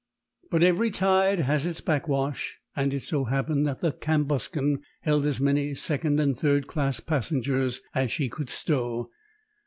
[0.49, 5.39] But every tide has its backwash; and it so happened that the Cambuscan held as
[5.39, 9.11] many second and third class passengers as she could stow.